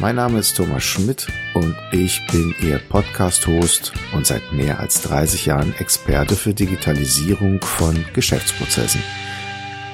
Mein 0.00 0.14
Name 0.14 0.38
ist 0.38 0.56
Thomas 0.56 0.84
Schmidt 0.84 1.26
und 1.54 1.74
ich 1.90 2.24
bin 2.30 2.54
Ihr 2.62 2.78
Podcast-Host 2.78 3.92
und 4.14 4.28
seit 4.28 4.52
mehr 4.52 4.78
als 4.78 5.02
30 5.02 5.46
Jahren 5.46 5.74
Experte 5.74 6.36
für 6.36 6.54
Digitalisierung 6.54 7.60
von 7.60 8.04
Geschäftsprozessen. 8.14 9.02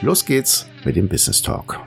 Los 0.03 0.27
geht's 0.27 0.67
mit 0.85 0.97
dem 0.97 1.09
Business 1.09 1.41
Talk. 1.41 1.81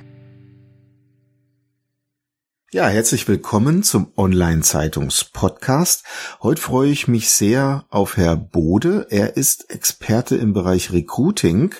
Ja, 2.71 2.87
herzlich 2.87 3.27
willkommen 3.27 3.83
zum 3.83 4.11
Online-Zeitungs-Podcast. 4.17 6.03
Heute 6.41 6.61
freue 6.61 6.89
ich 6.89 7.07
mich 7.07 7.29
sehr 7.29 7.85
auf 7.91 8.17
Herr 8.17 8.35
Bode. 8.35 9.05
Er 9.11 9.37
ist 9.37 9.69
Experte 9.69 10.37
im 10.37 10.53
Bereich 10.53 10.91
Recruiting 10.91 11.75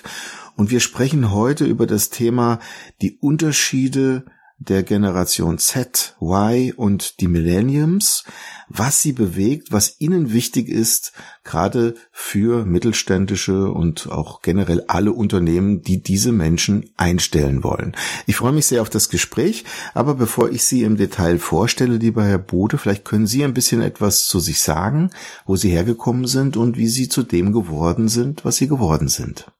und 0.54 0.70
wir 0.70 0.78
sprechen 0.78 1.32
heute 1.32 1.64
über 1.64 1.88
das 1.88 2.10
Thema 2.10 2.60
die 3.02 3.18
Unterschiede 3.18 4.24
der 4.60 4.82
Generation 4.82 5.58
Z, 5.58 6.16
Y 6.20 6.72
und 6.72 7.20
die 7.20 7.28
Millenniums, 7.28 8.24
was 8.68 9.00
sie 9.00 9.12
bewegt, 9.12 9.70
was 9.70 10.00
ihnen 10.00 10.32
wichtig 10.32 10.68
ist, 10.68 11.12
gerade 11.44 11.94
für 12.10 12.64
mittelständische 12.64 13.70
und 13.70 14.10
auch 14.10 14.42
generell 14.42 14.84
alle 14.88 15.12
Unternehmen, 15.12 15.82
die 15.82 16.02
diese 16.02 16.32
Menschen 16.32 16.90
einstellen 16.96 17.62
wollen. 17.62 17.96
Ich 18.26 18.36
freue 18.36 18.52
mich 18.52 18.66
sehr 18.66 18.82
auf 18.82 18.90
das 18.90 19.08
Gespräch, 19.08 19.64
aber 19.94 20.14
bevor 20.14 20.50
ich 20.50 20.64
Sie 20.64 20.82
im 20.82 20.96
Detail 20.96 21.38
vorstelle, 21.38 21.96
lieber 21.96 22.24
Herr 22.24 22.38
Bode, 22.38 22.78
vielleicht 22.78 23.04
können 23.04 23.28
Sie 23.28 23.44
ein 23.44 23.54
bisschen 23.54 23.80
etwas 23.80 24.26
zu 24.26 24.40
sich 24.40 24.60
sagen, 24.60 25.10
wo 25.46 25.54
Sie 25.54 25.70
hergekommen 25.70 26.26
sind 26.26 26.56
und 26.56 26.76
wie 26.76 26.88
Sie 26.88 27.08
zu 27.08 27.22
dem 27.22 27.52
geworden 27.52 28.08
sind, 28.08 28.44
was 28.44 28.56
Sie 28.56 28.68
geworden 28.68 29.08
sind. 29.08 29.50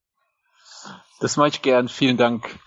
Das 1.20 1.36
mache 1.36 1.48
ich 1.48 1.62
gern. 1.62 1.88
Vielen 1.88 2.16
Dank. 2.16 2.58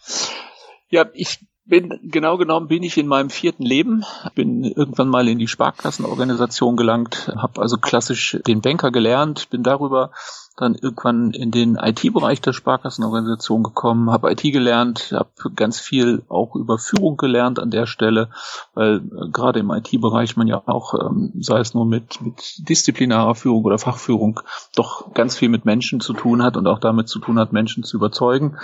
Ja, 0.89 1.05
ich 1.13 1.39
bin 1.65 1.99
genau 2.03 2.37
genommen 2.37 2.67
bin 2.67 2.83
ich 2.83 2.97
in 2.97 3.07
meinem 3.07 3.29
vierten 3.29 3.63
Leben, 3.63 4.03
bin 4.35 4.63
irgendwann 4.63 5.09
mal 5.09 5.27
in 5.27 5.37
die 5.37 5.47
Sparkassenorganisation 5.47 6.75
gelangt, 6.75 7.31
habe 7.35 7.61
also 7.61 7.77
klassisch 7.77 8.37
den 8.47 8.61
Banker 8.61 8.91
gelernt, 8.91 9.49
bin 9.49 9.63
darüber 9.63 10.11
dann 10.57 10.75
irgendwann 10.75 11.31
in 11.31 11.49
den 11.49 11.75
IT-Bereich 11.75 12.41
der 12.41 12.53
Sparkassenorganisation 12.53 13.63
gekommen, 13.63 14.11
habe 14.11 14.31
IT 14.31 14.41
gelernt, 14.41 15.11
habe 15.11 15.29
ganz 15.55 15.79
viel 15.79 16.23
auch 16.29 16.55
über 16.55 16.77
Führung 16.77 17.15
gelernt 17.17 17.59
an 17.59 17.71
der 17.71 17.85
Stelle, 17.85 18.29
weil 18.73 18.97
äh, 18.97 19.29
gerade 19.31 19.59
im 19.59 19.71
IT-Bereich 19.71 20.35
man 20.37 20.47
ja 20.47 20.61
auch, 20.65 20.93
ähm, 20.93 21.31
sei 21.39 21.59
es 21.59 21.73
nur 21.73 21.85
mit, 21.85 22.21
mit 22.21 22.67
disziplinarer 22.69 23.35
Führung 23.35 23.63
oder 23.63 23.79
Fachführung, 23.79 24.41
doch 24.75 25.13
ganz 25.13 25.37
viel 25.37 25.49
mit 25.49 25.65
Menschen 25.65 25.99
zu 25.99 26.13
tun 26.13 26.43
hat 26.43 26.57
und 26.57 26.67
auch 26.67 26.79
damit 26.79 27.07
zu 27.07 27.19
tun 27.19 27.39
hat, 27.39 27.53
Menschen 27.53 27.83
zu 27.83 27.97
überzeugen 27.97 28.57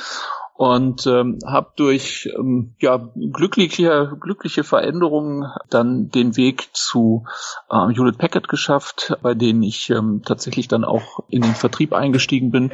und 0.58 1.06
ähm, 1.06 1.38
habe 1.46 1.72
durch 1.76 2.30
ähm, 2.36 2.74
ja 2.80 2.98
glückliche 3.32 4.18
glückliche 4.20 4.64
Veränderungen 4.64 5.46
dann 5.70 6.10
den 6.10 6.36
Weg 6.36 6.70
zu 6.74 7.26
äh, 7.70 7.76
Hewlett 7.76 8.18
Packard 8.18 8.48
geschafft, 8.48 9.16
bei 9.22 9.36
denen 9.36 9.62
ich 9.62 9.92
ähm, 9.92 10.24
tatsächlich 10.26 10.68
dann 10.68 10.84
auch 10.84 11.20
in 11.30 11.44
den 11.44 11.54
Vertrieb 11.54 11.94
eingestiegen 11.94 12.50
bin 12.50 12.72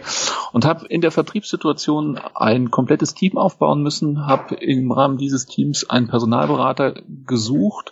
und 0.54 0.64
habe 0.64 0.88
in 0.88 1.02
der 1.02 1.12
Vertriebssituation 1.12 2.18
ein 2.36 2.72
komplettes 2.72 3.16
Team 3.16 3.38
aufbauen 3.38 3.84
müssen, 3.84 4.28
habe 4.28 4.56
im 4.56 4.90
Rahmen 4.94 5.18
dieses 5.18 5.46
Teams 5.46 5.90
einen 5.90 6.08
Personalberater 6.08 7.02
gesucht, 7.26 7.92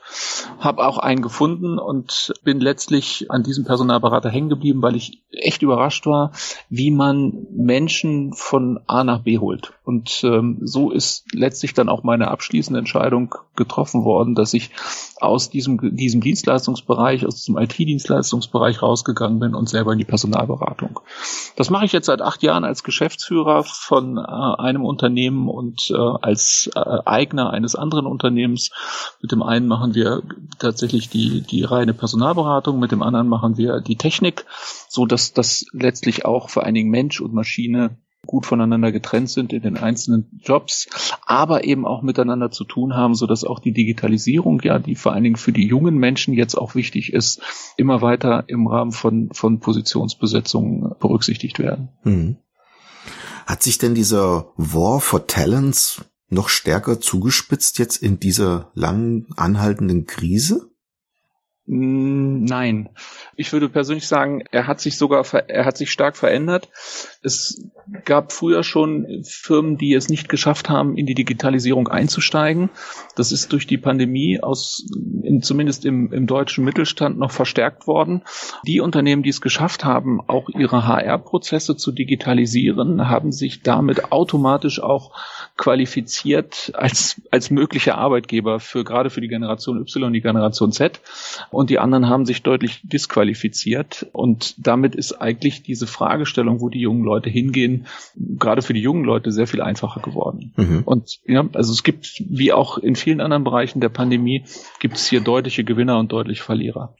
habe 0.60 0.86
auch 0.86 1.00
einen 1.00 1.22
gefunden 1.22 1.78
und 1.78 2.34
bin 2.46 2.62
letztlich 2.62 3.30
an 3.30 3.44
diesem 3.44 3.66
Personalberater 3.66 4.30
hängen 4.30 4.50
geblieben, 4.50 4.82
weil 4.82 4.96
ich 4.96 5.22
echt 5.32 5.64
überrascht 5.64 6.06
war, 6.06 6.32
wie 6.70 6.92
man 6.92 7.46
Menschen 7.52 8.32
von 8.34 8.80
A 8.88 9.04
nach 9.04 9.24
B 9.24 9.38
holt. 9.38 9.74
Und 9.84 10.24
ähm, 10.24 10.60
so 10.62 10.92
ist 10.92 11.26
letztlich 11.34 11.74
dann 11.74 11.90
auch 11.90 12.04
meine 12.04 12.30
abschließende 12.30 12.78
Entscheidung 12.78 13.34
getroffen 13.56 14.04
worden, 14.04 14.36
dass 14.36 14.54
ich 14.54 14.70
aus 15.20 15.50
diesem, 15.50 15.96
diesem 15.96 16.22
Dienstleistungsbereich, 16.22 17.26
aus 17.26 17.38
diesem 17.38 17.58
IT-Dienstleistungsbereich 17.58 18.84
rausgegangen 18.84 19.40
bin 19.40 19.56
und 19.56 19.70
selber 19.70 19.94
in 19.94 19.98
die 19.98 20.06
Personalberatung. 20.06 21.00
Das 21.56 21.72
mache 21.72 21.86
ich 21.86 21.94
jetzt 21.94 22.06
seit 22.06 22.22
acht 22.22 22.44
Jahren 22.44 22.64
als 22.64 22.84
Geschäftsführer 22.84 23.64
von 23.64 24.18
äh, 24.18 24.22
einem 24.22 24.86
Unternehmen 24.86 25.50
und 25.50 25.90
äh, 25.90 25.96
als 25.98 26.70
äh, 26.76 26.80
Eigner 27.06 27.50
eines 27.50 27.76
anderen 27.76 28.06
Unternehmens. 28.06 28.70
Mit 29.20 29.32
dem 29.32 29.42
einen 29.42 29.68
machen 29.68 29.96
wir 29.96 30.22
tatsächlich 30.60 31.10
die, 31.10 31.42
die 31.42 31.64
reine 31.64 31.96
Personalberatung, 31.96 32.80
mit 32.80 32.92
dem 32.92 33.02
anderen 33.02 33.28
machen 33.28 33.58
wir 33.58 33.82
die 33.82 33.96
Technik, 33.96 34.46
so 34.88 35.08
dass 35.08 35.34
das 35.34 35.66
letztlich 35.72 36.24
auch 36.24 36.50
für 36.52 36.64
einigen 36.64 36.92
Mensch 36.92 37.20
und 37.20 37.34
Maschine 37.34 37.98
gut 38.32 38.46
voneinander 38.46 38.94
getrennt 38.94 39.30
sind 39.30 39.52
in 39.52 39.62
den 39.62 39.78
einzelnen 39.78 40.40
Jobs, 40.42 40.88
aber 41.26 41.66
eben 41.66 41.86
auch 41.86 42.02
miteinander 42.02 42.50
zu 42.50 42.64
tun 42.64 42.96
haben, 42.96 43.14
so 43.14 43.28
dass 43.28 43.44
auch 43.44 43.60
die 43.60 43.74
Digitalisierung, 43.74 44.62
ja, 44.64 44.80
die 44.80 44.96
vor 44.96 45.12
allen 45.12 45.24
Dingen 45.24 45.36
für 45.36 45.52
die 45.52 45.68
jungen 45.68 45.98
Menschen 45.98 46.34
jetzt 46.34 46.56
auch 46.56 46.74
wichtig 46.74 47.12
ist, 47.12 47.42
immer 47.76 48.02
weiter 48.02 48.46
im 48.48 48.68
Rahmen 48.68 48.94
von, 48.94 49.30
von 49.34 49.60
Positionsbesetzungen 49.60 50.96
berücksichtigt 51.00 51.60
werden. 51.60 51.90
Hm. 52.04 52.38
Hat 53.46 53.64
sich 53.64 53.78
denn 53.78 53.96
dieser 53.96 54.54
War 54.56 55.02
for 55.02 55.28
Talents 55.28 56.06
noch 56.30 56.48
stärker 56.48 57.02
zugespitzt 57.02 57.80
jetzt 57.80 57.98
in 57.98 58.18
dieser 58.18 58.72
lang 58.76 59.26
anhaltenden 59.36 60.06
Krise? 60.06 60.71
Hm, 61.72 62.44
nein. 62.44 62.90
Ich 63.38 63.54
würde 63.54 63.70
persönlich 63.70 64.06
sagen, 64.06 64.44
er 64.52 64.68
hat 64.68 64.82
sich 64.82 64.98
sogar, 64.98 65.26
er 65.48 65.64
hat 65.64 65.78
sich 65.78 65.90
stark 65.90 66.18
verändert. 66.18 66.68
Es 67.24 67.64
gab 68.04 68.34
früher 68.34 68.62
schon 68.64 69.24
Firmen, 69.24 69.78
die 69.78 69.94
es 69.94 70.10
nicht 70.10 70.28
geschafft 70.28 70.70
haben, 70.70 70.98
in 70.98 71.06
die 71.06 71.14
Digitalisierung 71.14 71.88
einzusteigen. 71.88 72.70
Das 73.16 73.32
ist 73.32 73.54
durch 73.54 73.68
die 73.68 73.78
Pandemie 73.78 74.42
aus, 74.42 74.86
in, 75.24 75.42
zumindest 75.42 75.86
im, 75.86 76.12
im 76.12 76.28
deutschen 76.28 76.66
Mittelstand 76.66 77.18
noch 77.18 77.32
verstärkt 77.32 77.88
worden. 77.88 78.24
Die 78.68 78.82
Unternehmen, 78.82 79.24
die 79.24 79.30
es 79.30 79.40
geschafft 79.40 79.86
haben, 79.86 80.20
auch 80.28 80.50
ihre 80.50 80.86
HR-Prozesse 80.86 81.78
zu 81.78 81.94
digitalisieren, 81.94 83.08
haben 83.08 83.32
sich 83.32 83.62
damit 83.62 84.12
automatisch 84.12 84.82
auch 84.82 85.12
qualifiziert 85.56 86.74
als, 86.76 87.22
als 87.32 87.50
mögliche 87.50 87.96
Arbeitgeber 87.96 88.60
für, 88.60 88.84
gerade 88.84 89.10
für 89.10 89.22
die 89.22 89.30
Generation 89.30 89.80
Y 89.80 90.04
und 90.04 90.14
die 90.14 90.22
Generation 90.22 90.74
Z 90.74 91.00
die 91.70 91.80
anderen 91.80 92.10
haben 92.10 92.26
sich 92.26 92.44
deutlich 92.44 92.82
disqualifiziert. 92.84 94.08
Und 94.14 94.56
damit 94.58 94.96
ist 94.96 95.14
eigentlich 95.14 95.64
diese 95.64 95.88
Fragestellung, 95.88 96.62
wo 96.62 96.70
die 96.70 96.80
jungen 96.80 97.04
Leute 97.04 97.30
hingehen, 97.30 97.88
gerade 98.16 98.62
für 98.62 98.74
die 98.74 98.82
jungen 98.82 99.04
Leute 99.04 99.32
sehr 99.32 99.48
viel 99.48 99.62
einfacher 99.62 100.02
geworden. 100.02 100.54
Mhm. 100.56 100.84
Und 100.86 101.20
ja, 101.26 101.48
also 101.54 101.72
es 101.74 101.84
gibt, 101.84 102.24
wie 102.28 102.54
auch 102.54 102.78
in 102.78 102.96
vielen 102.96 103.22
anderen 103.22 103.44
Bereichen 103.44 103.82
der 103.82 103.90
Pandemie, 103.90 104.46
gibt 104.80 104.98
es 104.98 105.08
hier 105.08 105.22
deutliche 105.22 105.64
Gewinner 105.64 106.00
und 106.00 106.12
deutliche 106.12 106.44
Verlierer. 106.44 106.96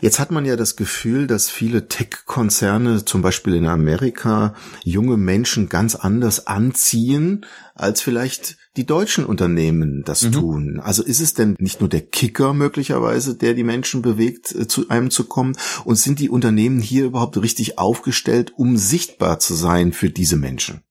Jetzt 0.00 0.20
hat 0.20 0.30
man 0.30 0.44
ja 0.44 0.56
das 0.56 0.76
Gefühl, 0.76 1.26
dass 1.26 1.50
viele 1.50 1.88
Tech-Konzerne, 1.88 3.04
zum 3.04 3.22
Beispiel 3.22 3.54
in 3.54 3.66
Amerika, 3.66 4.54
junge 4.84 5.16
Menschen 5.16 5.68
ganz 5.68 5.94
anders 5.94 6.46
anziehen, 6.46 7.46
als 7.74 8.02
vielleicht 8.02 8.57
die 8.78 8.86
deutschen 8.86 9.26
Unternehmen 9.26 10.04
das 10.04 10.22
mhm. 10.22 10.32
tun. 10.32 10.80
Also 10.80 11.02
ist 11.02 11.20
es 11.20 11.34
denn 11.34 11.56
nicht 11.58 11.80
nur 11.80 11.90
der 11.90 12.00
Kicker 12.00 12.54
möglicherweise, 12.54 13.36
der 13.36 13.54
die 13.54 13.64
Menschen 13.64 14.02
bewegt, 14.02 14.54
äh, 14.54 14.68
zu 14.68 14.88
einem 14.88 15.10
zu 15.10 15.24
kommen? 15.24 15.56
Und 15.84 15.96
sind 15.96 16.20
die 16.20 16.30
Unternehmen 16.30 16.80
hier 16.80 17.04
überhaupt 17.04 17.36
richtig 17.36 17.78
aufgestellt, 17.78 18.52
um 18.56 18.76
sichtbar 18.76 19.40
zu 19.40 19.54
sein 19.54 19.92
für 19.92 20.10
diese 20.10 20.36
Menschen? 20.36 20.82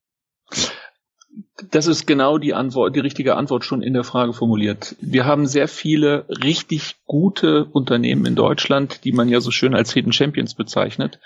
Das 1.72 1.88
ist 1.88 2.06
genau 2.06 2.38
die 2.38 2.54
Antwort, 2.54 2.96
die 2.96 3.00
richtige 3.00 3.36
Antwort 3.36 3.64
schon 3.64 3.82
in 3.82 3.94
der 3.94 4.04
Frage 4.04 4.34
formuliert. 4.34 4.96
Wir 5.00 5.26
haben 5.26 5.48
sehr 5.48 5.70
viele 5.70 6.26
richtig 6.28 6.98
gute 7.06 7.66
Unternehmen 7.66 8.26
in 8.26 8.36
Deutschland, 8.36 9.06
die 9.06 9.14
man 9.14 9.30
ja 9.30 9.40
so 9.40 9.50
schön 9.50 9.74
als 9.74 9.94
Hidden 9.94 10.12
Champions 10.12 10.56
bezeichnet. 10.56 11.20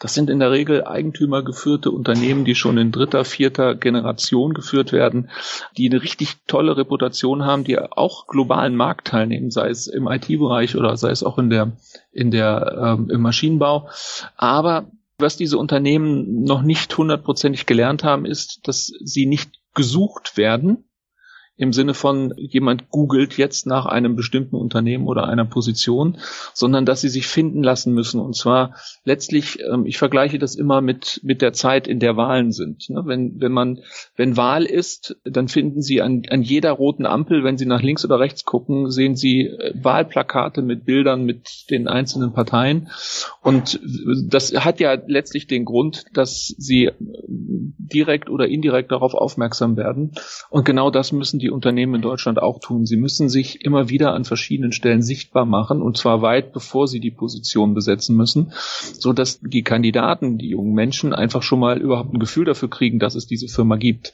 Das 0.00 0.14
sind 0.14 0.30
in 0.30 0.40
der 0.40 0.50
Regel 0.50 0.84
eigentümergeführte 0.84 1.90
Unternehmen, 1.90 2.46
die 2.46 2.54
schon 2.54 2.78
in 2.78 2.90
dritter, 2.90 3.26
vierter 3.26 3.74
Generation 3.74 4.54
geführt 4.54 4.92
werden, 4.92 5.30
die 5.76 5.90
eine 5.90 6.02
richtig 6.02 6.38
tolle 6.46 6.76
Reputation 6.76 7.44
haben, 7.44 7.64
die 7.64 7.78
auch 7.78 8.26
globalen 8.26 8.74
Markt 8.74 9.08
teilnehmen, 9.08 9.50
sei 9.50 9.68
es 9.68 9.86
im 9.86 10.08
IT-Bereich 10.08 10.74
oder 10.74 10.96
sei 10.96 11.10
es 11.10 11.22
auch 11.22 11.38
in 11.38 11.50
der, 11.50 11.72
in 12.12 12.30
der, 12.30 12.96
ähm, 12.98 13.10
im 13.10 13.20
Maschinenbau. 13.20 13.90
Aber 14.36 14.90
was 15.18 15.36
diese 15.36 15.58
Unternehmen 15.58 16.44
noch 16.44 16.62
nicht 16.62 16.96
hundertprozentig 16.96 17.66
gelernt 17.66 18.02
haben, 18.02 18.24
ist, 18.24 18.66
dass 18.66 18.86
sie 19.04 19.26
nicht 19.26 19.60
gesucht 19.74 20.38
werden 20.38 20.89
im 21.60 21.74
Sinne 21.74 21.92
von 21.92 22.32
jemand 22.38 22.88
googelt 22.88 23.36
jetzt 23.36 23.66
nach 23.66 23.84
einem 23.84 24.16
bestimmten 24.16 24.56
Unternehmen 24.56 25.06
oder 25.06 25.28
einer 25.28 25.44
Position, 25.44 26.16
sondern 26.54 26.86
dass 26.86 27.02
sie 27.02 27.10
sich 27.10 27.26
finden 27.26 27.62
lassen 27.62 27.92
müssen. 27.92 28.18
Und 28.18 28.34
zwar 28.34 28.76
letztlich, 29.04 29.58
ähm, 29.60 29.84
ich 29.84 29.98
vergleiche 29.98 30.38
das 30.38 30.54
immer 30.54 30.80
mit, 30.80 31.20
mit 31.22 31.42
der 31.42 31.52
Zeit, 31.52 31.86
in 31.86 32.00
der 32.00 32.16
Wahlen 32.16 32.52
sind. 32.52 32.88
Ne? 32.88 33.02
Wenn, 33.04 33.42
wenn 33.42 33.52
man, 33.52 33.80
wenn 34.16 34.38
Wahl 34.38 34.64
ist, 34.64 35.18
dann 35.24 35.48
finden 35.48 35.82
Sie 35.82 36.00
an, 36.00 36.22
an 36.30 36.40
jeder 36.40 36.72
roten 36.72 37.04
Ampel, 37.04 37.44
wenn 37.44 37.58
Sie 37.58 37.66
nach 37.66 37.82
links 37.82 38.06
oder 38.06 38.18
rechts 38.18 38.46
gucken, 38.46 38.90
sehen 38.90 39.14
Sie 39.14 39.42
äh, 39.42 39.74
Wahlplakate 39.74 40.62
mit 40.62 40.86
Bildern 40.86 41.24
mit 41.24 41.66
den 41.68 41.88
einzelnen 41.88 42.32
Parteien. 42.32 42.88
Und 43.42 43.80
das 44.28 44.54
hat 44.54 44.80
ja 44.80 44.96
letztlich 45.06 45.46
den 45.46 45.66
Grund, 45.66 46.04
dass 46.14 46.54
Sie 46.56 46.90
direkt 47.28 48.30
oder 48.30 48.48
indirekt 48.48 48.92
darauf 48.92 49.12
aufmerksam 49.12 49.76
werden. 49.76 50.12
Und 50.48 50.64
genau 50.64 50.90
das 50.90 51.12
müssen 51.12 51.38
die 51.38 51.49
Unternehmen 51.50 51.96
in 51.96 52.02
Deutschland 52.02 52.40
auch 52.40 52.60
tun. 52.60 52.86
Sie 52.86 52.96
müssen 52.96 53.28
sich 53.28 53.64
immer 53.64 53.88
wieder 53.88 54.14
an 54.14 54.24
verschiedenen 54.24 54.72
Stellen 54.72 55.02
sichtbar 55.02 55.44
machen 55.44 55.82
und 55.82 55.96
zwar 55.96 56.22
weit 56.22 56.52
bevor 56.52 56.88
sie 56.88 57.00
die 57.00 57.10
Position 57.10 57.74
besetzen 57.74 58.16
müssen, 58.16 58.52
so 58.98 59.12
dass 59.12 59.40
die 59.40 59.62
Kandidaten, 59.62 60.38
die 60.38 60.50
jungen 60.50 60.74
Menschen 60.74 61.12
einfach 61.12 61.42
schon 61.42 61.60
mal 61.60 61.80
überhaupt 61.80 62.14
ein 62.14 62.18
Gefühl 62.18 62.44
dafür 62.44 62.70
kriegen, 62.70 62.98
dass 62.98 63.14
es 63.14 63.26
diese 63.26 63.48
Firma 63.48 63.76
gibt. 63.76 64.12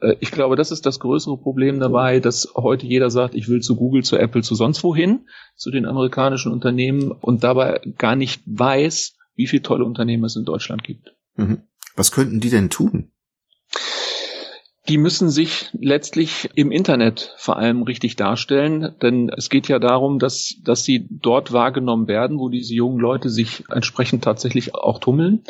Äh, 0.00 0.16
ich 0.20 0.30
glaube, 0.30 0.56
das 0.56 0.70
ist 0.70 0.86
das 0.86 1.00
größere 1.00 1.38
Problem 1.38 1.80
dabei, 1.80 2.20
dass 2.20 2.52
heute 2.56 2.86
jeder 2.86 3.10
sagt, 3.10 3.34
ich 3.34 3.48
will 3.48 3.60
zu 3.60 3.76
Google, 3.76 4.02
zu 4.02 4.16
Apple, 4.16 4.42
zu 4.42 4.54
sonst 4.54 4.82
wohin, 4.82 5.26
zu 5.56 5.70
den 5.70 5.86
amerikanischen 5.86 6.52
Unternehmen 6.52 7.12
und 7.12 7.44
dabei 7.44 7.80
gar 7.98 8.16
nicht 8.16 8.42
weiß, 8.46 9.16
wie 9.34 9.46
viele 9.46 9.62
tolle 9.62 9.84
Unternehmen 9.84 10.24
es 10.24 10.36
in 10.36 10.44
Deutschland 10.44 10.82
gibt. 10.82 11.14
Mhm. 11.36 11.62
Was 11.96 12.12
könnten 12.12 12.40
die 12.40 12.50
denn 12.50 12.70
tun? 12.70 13.11
Die 14.88 14.98
müssen 14.98 15.30
sich 15.30 15.70
letztlich 15.72 16.50
im 16.54 16.72
Internet 16.72 17.34
vor 17.36 17.56
allem 17.56 17.82
richtig 17.82 18.16
darstellen, 18.16 18.94
denn 19.00 19.28
es 19.28 19.48
geht 19.48 19.68
ja 19.68 19.78
darum, 19.78 20.18
dass, 20.18 20.56
dass 20.64 20.82
sie 20.82 21.06
dort 21.08 21.52
wahrgenommen 21.52 22.08
werden, 22.08 22.38
wo 22.38 22.48
diese 22.48 22.74
jungen 22.74 22.98
Leute 22.98 23.30
sich 23.30 23.64
entsprechend 23.70 24.24
tatsächlich 24.24 24.74
auch 24.74 24.98
tummeln. 24.98 25.44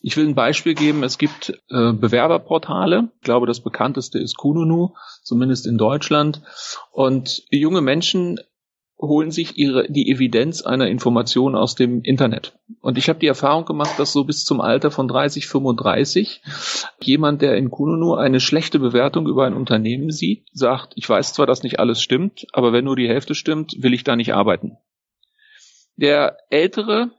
Ich 0.00 0.16
will 0.16 0.28
ein 0.28 0.36
Beispiel 0.36 0.74
geben. 0.74 1.02
Es 1.02 1.18
gibt 1.18 1.50
äh, 1.70 1.92
Bewerberportale. 1.92 3.10
Ich 3.16 3.24
glaube, 3.24 3.48
das 3.48 3.60
bekannteste 3.60 4.20
ist 4.20 4.36
Kununu, 4.36 4.94
zumindest 5.24 5.66
in 5.66 5.76
Deutschland. 5.76 6.42
Und 6.92 7.42
junge 7.50 7.80
Menschen 7.80 8.38
holen 9.00 9.30
sich 9.30 9.56
ihre, 9.56 9.90
die 9.90 10.10
Evidenz 10.10 10.62
einer 10.62 10.88
Information 10.88 11.54
aus 11.54 11.74
dem 11.74 12.02
Internet. 12.02 12.58
Und 12.80 12.98
ich 12.98 13.08
habe 13.08 13.20
die 13.20 13.26
Erfahrung 13.26 13.64
gemacht, 13.64 13.98
dass 13.98 14.12
so 14.12 14.24
bis 14.24 14.44
zum 14.44 14.60
Alter 14.60 14.90
von 14.90 15.08
30, 15.08 15.46
35 15.46 16.42
jemand, 17.00 17.42
der 17.42 17.56
in 17.56 17.70
Kununu 17.70 18.14
eine 18.14 18.40
schlechte 18.40 18.78
Bewertung 18.78 19.28
über 19.28 19.46
ein 19.46 19.54
Unternehmen 19.54 20.10
sieht, 20.10 20.46
sagt, 20.52 20.92
ich 20.96 21.08
weiß 21.08 21.32
zwar, 21.32 21.46
dass 21.46 21.62
nicht 21.62 21.78
alles 21.78 22.02
stimmt, 22.02 22.46
aber 22.52 22.72
wenn 22.72 22.84
nur 22.84 22.96
die 22.96 23.08
Hälfte 23.08 23.34
stimmt, 23.34 23.76
will 23.78 23.94
ich 23.94 24.04
da 24.04 24.16
nicht 24.16 24.34
arbeiten. 24.34 24.78
Der 25.96 26.36
Ältere, 26.50 27.10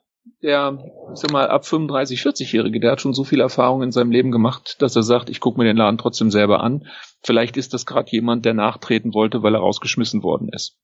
der, 0.41 0.79
ich 1.13 1.19
sag 1.19 1.31
mal, 1.31 1.47
ab 1.47 1.65
35, 1.65 2.21
40-Jährige, 2.21 2.79
der 2.79 2.91
hat 2.91 3.01
schon 3.01 3.13
so 3.13 3.23
viel 3.23 3.41
Erfahrung 3.41 3.83
in 3.83 3.91
seinem 3.91 4.11
Leben 4.11 4.31
gemacht, 4.31 4.77
dass 4.79 4.95
er 4.95 5.03
sagt, 5.03 5.29
ich 5.29 5.39
gucke 5.39 5.59
mir 5.59 5.65
den 5.65 5.77
Laden 5.77 5.97
trotzdem 5.97 6.31
selber 6.31 6.61
an. 6.61 6.87
Vielleicht 7.23 7.57
ist 7.57 7.73
das 7.73 7.85
gerade 7.85 8.11
jemand, 8.11 8.45
der 8.45 8.53
nachtreten 8.53 9.13
wollte, 9.13 9.43
weil 9.43 9.55
er 9.55 9.61
rausgeschmissen 9.61 10.23
worden 10.23 10.49
ist. 10.49 10.77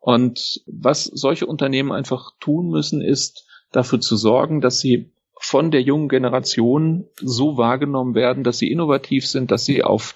Und 0.00 0.62
was 0.66 1.04
solche 1.04 1.46
Unternehmen 1.46 1.92
einfach 1.92 2.32
tun 2.38 2.68
müssen, 2.68 3.00
ist 3.00 3.46
dafür 3.72 4.00
zu 4.00 4.16
sorgen, 4.16 4.60
dass 4.60 4.78
sie 4.78 5.13
von 5.46 5.70
der 5.70 5.82
jungen 5.82 6.08
Generation 6.08 7.04
so 7.16 7.58
wahrgenommen 7.58 8.14
werden, 8.14 8.44
dass 8.44 8.56
sie 8.56 8.70
innovativ 8.70 9.28
sind, 9.28 9.50
dass 9.50 9.66
sie 9.66 9.84
auf, 9.84 10.14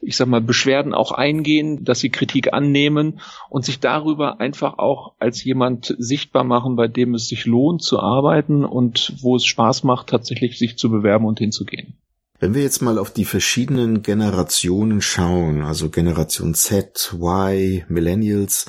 ich 0.00 0.16
sag 0.16 0.26
mal, 0.26 0.40
Beschwerden 0.40 0.94
auch 0.94 1.12
eingehen, 1.12 1.84
dass 1.84 2.00
sie 2.00 2.08
Kritik 2.08 2.54
annehmen 2.54 3.20
und 3.50 3.66
sich 3.66 3.80
darüber 3.80 4.40
einfach 4.40 4.78
auch 4.78 5.12
als 5.18 5.44
jemand 5.44 5.94
sichtbar 5.98 6.44
machen, 6.44 6.76
bei 6.76 6.88
dem 6.88 7.12
es 7.12 7.28
sich 7.28 7.44
lohnt 7.44 7.82
zu 7.82 8.00
arbeiten 8.00 8.64
und 8.64 9.12
wo 9.20 9.36
es 9.36 9.44
Spaß 9.44 9.84
macht, 9.84 10.08
tatsächlich 10.08 10.58
sich 10.58 10.78
zu 10.78 10.90
bewerben 10.90 11.26
und 11.26 11.38
hinzugehen. 11.38 11.98
Wenn 12.40 12.54
wir 12.54 12.62
jetzt 12.62 12.80
mal 12.80 12.98
auf 12.98 13.10
die 13.10 13.26
verschiedenen 13.26 14.02
Generationen 14.02 15.02
schauen, 15.02 15.62
also 15.62 15.90
Generation 15.90 16.54
Z, 16.54 17.14
Y, 17.14 17.84
Millennials, 17.88 18.64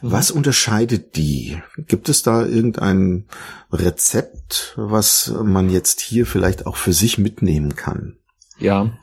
mhm. 0.00 0.12
was 0.12 0.30
unterscheidet 0.30 1.16
die? 1.16 1.60
Gibt 1.76 2.08
es 2.08 2.22
da 2.22 2.46
irgendein 2.46 3.26
Rezept, 3.72 4.74
was 4.76 5.34
man 5.42 5.70
jetzt 5.70 6.00
hier 6.00 6.24
vielleicht 6.24 6.66
auch 6.66 6.76
für 6.76 6.92
sich 6.92 7.18
mitnehmen 7.18 7.74
kann? 7.74 8.16
Ja, 8.60 8.96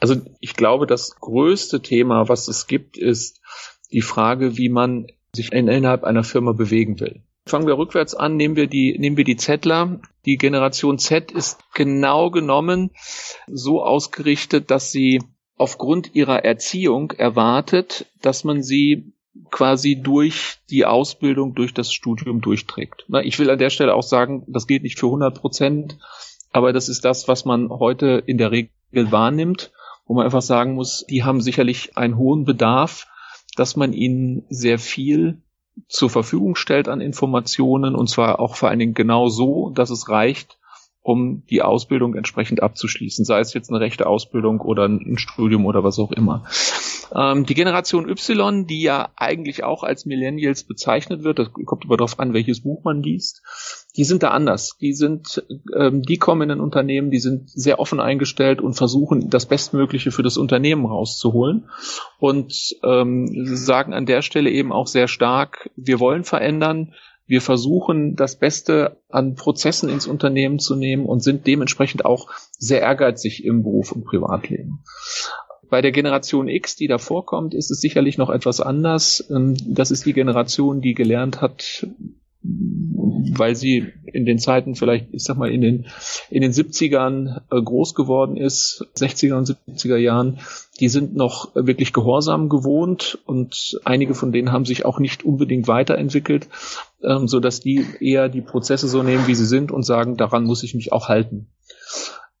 also 0.00 0.16
ich 0.40 0.54
glaube, 0.54 0.86
das 0.86 1.16
größte 1.16 1.80
Thema, 1.80 2.28
was 2.28 2.48
es 2.48 2.66
gibt, 2.66 2.98
ist 2.98 3.40
die 3.90 4.02
Frage, 4.02 4.58
wie 4.58 4.68
man 4.68 5.06
sich 5.34 5.52
innerhalb 5.52 6.04
einer 6.04 6.24
Firma 6.24 6.52
bewegen 6.52 7.00
will. 7.00 7.22
Fangen 7.46 7.68
wir 7.68 7.78
rückwärts 7.78 8.14
an, 8.16 8.36
nehmen 8.36 8.56
wir 8.56 8.66
die, 8.66 8.98
nehmen 8.98 9.16
wir 9.16 9.24
die 9.24 9.36
Zettler. 9.36 10.00
Die 10.24 10.36
Generation 10.36 10.98
Z 10.98 11.30
ist 11.30 11.60
genau 11.74 12.30
genommen 12.30 12.90
so 13.46 13.84
ausgerichtet, 13.84 14.72
dass 14.72 14.90
sie 14.90 15.22
aufgrund 15.56 16.14
ihrer 16.16 16.44
Erziehung 16.44 17.12
erwartet, 17.12 18.06
dass 18.20 18.42
man 18.42 18.64
sie 18.64 19.12
quasi 19.52 20.00
durch 20.02 20.56
die 20.70 20.86
Ausbildung, 20.86 21.54
durch 21.54 21.72
das 21.72 21.92
Studium 21.92 22.40
durchträgt. 22.40 23.06
Ich 23.22 23.38
will 23.38 23.50
an 23.50 23.58
der 23.58 23.70
Stelle 23.70 23.94
auch 23.94 24.02
sagen, 24.02 24.44
das 24.48 24.66
gilt 24.66 24.82
nicht 24.82 24.98
für 24.98 25.06
100 25.06 25.40
Prozent, 25.40 25.98
aber 26.50 26.72
das 26.72 26.88
ist 26.88 27.04
das, 27.04 27.28
was 27.28 27.44
man 27.44 27.70
heute 27.70 28.22
in 28.26 28.38
der 28.38 28.50
Regel 28.50 28.72
wahrnimmt, 28.92 29.72
wo 30.06 30.14
man 30.14 30.24
einfach 30.24 30.42
sagen 30.42 30.74
muss, 30.74 31.04
die 31.08 31.22
haben 31.22 31.40
sicherlich 31.40 31.96
einen 31.96 32.16
hohen 32.16 32.44
Bedarf, 32.44 33.06
dass 33.56 33.76
man 33.76 33.92
ihnen 33.92 34.44
sehr 34.48 34.78
viel 34.80 35.42
zur 35.88 36.10
Verfügung 36.10 36.56
stellt 36.56 36.88
an 36.88 37.00
Informationen 37.00 37.94
und 37.94 38.08
zwar 38.08 38.40
auch 38.40 38.56
vor 38.56 38.68
allen 38.68 38.78
Dingen 38.78 38.94
genau 38.94 39.28
so, 39.28 39.70
dass 39.70 39.90
es 39.90 40.08
reicht, 40.08 40.58
um 41.02 41.44
die 41.48 41.62
Ausbildung 41.62 42.16
entsprechend 42.16 42.62
abzuschließen, 42.62 43.24
sei 43.24 43.38
es 43.38 43.54
jetzt 43.54 43.70
eine 43.70 43.78
rechte 43.78 44.06
Ausbildung 44.08 44.60
oder 44.60 44.88
ein 44.88 45.18
Studium 45.18 45.64
oder 45.64 45.84
was 45.84 46.00
auch 46.00 46.10
immer. 46.10 46.44
Ähm, 47.14 47.46
die 47.46 47.54
Generation 47.54 48.08
Y, 48.08 48.66
die 48.66 48.82
ja 48.82 49.10
eigentlich 49.14 49.62
auch 49.62 49.84
als 49.84 50.04
Millennials 50.04 50.64
bezeichnet 50.64 51.22
wird, 51.22 51.38
das 51.38 51.52
kommt 51.52 51.84
aber 51.84 51.96
darauf 51.96 52.18
an, 52.18 52.34
welches 52.34 52.62
Buch 52.62 52.82
man 52.82 53.02
liest, 53.02 53.42
die 53.96 54.04
sind 54.04 54.22
da 54.22 54.30
anders. 54.30 54.76
Die 54.78 54.92
sind, 54.92 55.44
ähm, 55.74 56.02
die 56.02 56.18
kommen 56.18 56.42
in 56.42 56.50
ein 56.50 56.60
Unternehmen, 56.60 57.10
die 57.10 57.18
sind 57.18 57.50
sehr 57.50 57.78
offen 57.78 58.00
eingestellt 58.00 58.60
und 58.60 58.74
versuchen, 58.74 59.30
das 59.30 59.46
Bestmögliche 59.46 60.10
für 60.10 60.22
das 60.22 60.36
Unternehmen 60.36 60.84
rauszuholen 60.84 61.68
und 62.18 62.76
ähm, 62.84 63.56
sagen 63.56 63.94
an 63.94 64.06
der 64.06 64.22
Stelle 64.22 64.50
eben 64.50 64.72
auch 64.72 64.86
sehr 64.86 65.08
stark, 65.08 65.70
wir 65.76 65.98
wollen 66.00 66.24
verändern, 66.24 66.94
wir 67.26 67.40
versuchen, 67.40 68.14
das 68.14 68.36
Beste 68.36 68.98
an 69.08 69.34
Prozessen 69.34 69.88
ins 69.88 70.06
Unternehmen 70.06 70.58
zu 70.58 70.76
nehmen 70.76 71.06
und 71.06 71.22
sind 71.22 71.46
dementsprechend 71.46 72.04
auch 72.04 72.30
sehr 72.52 72.82
ehrgeizig 72.82 73.44
im 73.44 73.62
Beruf 73.62 73.92
und 73.92 74.04
Privatleben. 74.04 74.84
Bei 75.68 75.82
der 75.82 75.90
Generation 75.90 76.46
X, 76.46 76.76
die 76.76 76.86
davor 76.86 77.26
kommt, 77.26 77.52
ist 77.52 77.72
es 77.72 77.80
sicherlich 77.80 78.18
noch 78.18 78.30
etwas 78.30 78.60
anders. 78.60 79.24
Ähm, 79.30 79.56
das 79.66 79.90
ist 79.90 80.06
die 80.06 80.12
Generation, 80.12 80.80
die 80.80 80.94
gelernt 80.94 81.40
hat, 81.40 81.86
weil 83.38 83.54
sie 83.54 83.92
in 84.04 84.24
den 84.24 84.38
Zeiten 84.38 84.74
vielleicht, 84.74 85.08
ich 85.12 85.24
sag 85.24 85.36
mal, 85.36 85.50
in 85.50 85.60
den, 85.60 85.86
in 86.30 86.42
den 86.42 86.52
70ern 86.52 87.42
äh, 87.50 87.62
groß 87.62 87.94
geworden 87.94 88.36
ist, 88.36 88.86
60er 88.96 89.34
und 89.34 89.48
70er 89.48 89.96
Jahren, 89.96 90.38
die 90.80 90.88
sind 90.88 91.14
noch 91.14 91.54
wirklich 91.54 91.92
Gehorsam 91.92 92.48
gewohnt 92.48 93.18
und 93.26 93.80
einige 93.84 94.14
von 94.14 94.32
denen 94.32 94.52
haben 94.52 94.64
sich 94.64 94.84
auch 94.84 94.98
nicht 94.98 95.24
unbedingt 95.24 95.68
weiterentwickelt, 95.68 96.48
ähm, 97.02 97.28
so 97.28 97.40
dass 97.40 97.60
die 97.60 97.84
eher 98.00 98.28
die 98.28 98.42
Prozesse 98.42 98.88
so 98.88 99.02
nehmen, 99.02 99.26
wie 99.26 99.34
sie 99.34 99.46
sind 99.46 99.72
und 99.72 99.84
sagen, 99.84 100.16
daran 100.16 100.44
muss 100.44 100.62
ich 100.62 100.74
mich 100.74 100.92
auch 100.92 101.08
halten. 101.08 101.48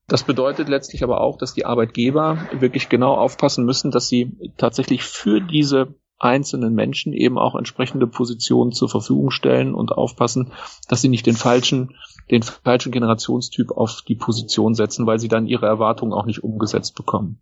Das 0.08 0.22
bedeutet 0.22 0.68
letztlich 0.68 1.02
aber 1.02 1.20
auch, 1.20 1.36
dass 1.36 1.54
die 1.54 1.66
Arbeitgeber 1.66 2.38
wirklich 2.60 2.88
genau 2.88 3.14
aufpassen 3.14 3.64
müssen, 3.64 3.90
dass 3.90 4.08
sie 4.08 4.36
tatsächlich 4.56 5.02
für 5.02 5.40
diese 5.40 5.94
einzelnen 6.18 6.74
Menschen 6.74 7.12
eben 7.12 7.38
auch 7.38 7.54
entsprechende 7.54 8.06
Positionen 8.06 8.72
zur 8.72 8.88
Verfügung 8.88 9.30
stellen 9.30 9.74
und 9.74 9.92
aufpassen, 9.92 10.52
dass 10.88 11.02
sie 11.02 11.08
nicht 11.08 11.26
den 11.26 11.36
falschen, 11.36 11.94
den 12.30 12.42
falschen 12.42 12.92
Generationstyp 12.92 13.70
auf 13.70 14.02
die 14.02 14.14
Position 14.14 14.74
setzen, 14.74 15.06
weil 15.06 15.18
sie 15.18 15.28
dann 15.28 15.46
ihre 15.46 15.66
Erwartungen 15.66 16.12
auch 16.12 16.26
nicht 16.26 16.42
umgesetzt 16.42 16.94
bekommen. 16.94 17.40